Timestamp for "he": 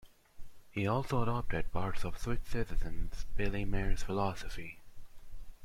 0.71-0.87